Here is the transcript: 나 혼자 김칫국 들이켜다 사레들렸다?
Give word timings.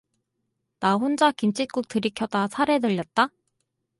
나 0.79 0.95
혼자 0.95 1.31
김칫국 1.31 1.87
들이켜다 1.87 2.47
사레들렸다? 2.47 3.29